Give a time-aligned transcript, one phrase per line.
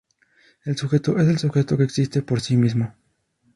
[0.65, 2.95] El sujeto es el sujeto que "existe por sí mismo".